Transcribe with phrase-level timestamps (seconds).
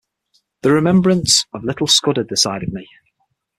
[0.63, 2.87] The remembrance of little Scudder decided me.